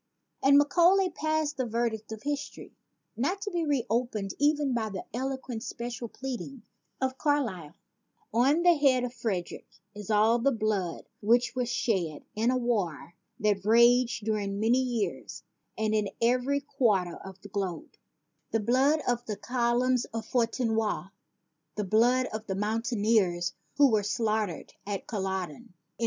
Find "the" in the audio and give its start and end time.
1.57-1.65, 4.89-5.05, 8.63-8.73, 10.39-10.51, 17.41-17.49, 18.49-18.59, 19.27-19.37, 21.75-21.83, 22.47-22.55